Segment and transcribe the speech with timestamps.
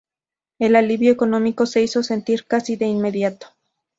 [0.57, 3.45] El alivio económico se hizo sentir casi de inmediato.